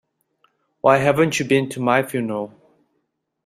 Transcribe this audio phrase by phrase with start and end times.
[0.79, 2.55] Why haven't you been to my funeral?